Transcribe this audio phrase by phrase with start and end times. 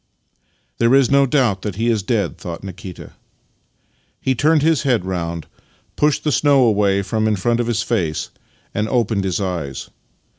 [0.79, 3.11] "There is no doubt that he is dead," thought Nikita.
[4.19, 5.45] He turned his head round,
[5.95, 8.31] pushed the snow away from in front of his face,
[8.73, 9.91] and opened his eyes.